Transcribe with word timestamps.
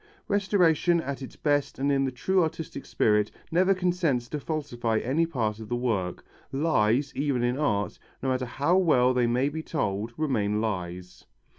Restoration 0.27 0.99
at 0.99 1.21
its 1.21 1.35
best 1.35 1.77
and 1.77 1.91
in 1.91 2.05
the 2.05 2.11
true 2.11 2.41
artistic 2.41 2.87
spirit 2.87 3.29
never 3.51 3.75
consents 3.75 4.27
to 4.29 4.39
falsify 4.39 4.97
any 4.97 5.27
part 5.27 5.59
of 5.59 5.69
the 5.69 5.75
work. 5.75 6.25
Lies, 6.51 7.15
even 7.15 7.43
in 7.43 7.55
art, 7.55 7.99
no 8.23 8.29
matter 8.29 8.47
how 8.47 8.77
well 8.77 9.13
they 9.13 9.27
may 9.27 9.47
be 9.47 9.61
told, 9.61 10.11
remain 10.17 10.59
lies. 10.59 11.25